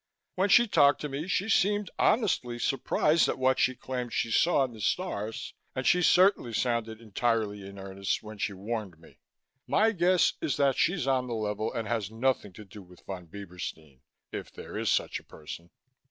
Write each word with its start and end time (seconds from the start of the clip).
When 0.33 0.49
she 0.49 0.65
talked 0.67 0.99
to 1.01 1.09
me 1.09 1.27
she 1.27 1.47
seemed 1.47 1.91
honestly 1.99 2.57
surprised 2.57 3.29
at 3.29 3.37
what 3.37 3.59
she 3.59 3.75
claimed 3.75 4.11
she 4.13 4.31
saw 4.31 4.63
in 4.65 4.73
the 4.73 4.81
stars 4.81 5.53
and 5.75 5.85
she 5.85 6.01
certainly 6.01 6.53
sounded 6.53 6.99
entirely 6.99 7.61
in 7.63 7.77
earnest 7.77 8.23
when 8.23 8.39
she 8.39 8.51
warned 8.53 8.97
me. 8.97 9.19
My 9.67 9.91
guess 9.91 10.33
is 10.41 10.57
that 10.57 10.75
she's 10.75 11.05
on 11.05 11.27
the 11.27 11.35
level 11.35 11.71
and 11.71 11.87
has 11.87 12.09
nothing 12.09 12.51
to 12.53 12.65
do 12.65 12.81
with 12.81 13.05
Von 13.05 13.27
Bieberstein, 13.27 14.01
if 14.31 14.51
there 14.51 14.75
is 14.75 14.89
such 14.89 15.19
a 15.19 15.23
person." 15.23 15.69